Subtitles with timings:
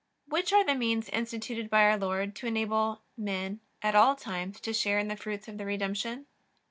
[0.25, 4.73] Which are the means instituted by our Lord to enable men at all times to
[4.73, 6.25] share in the fruits of the Redemption?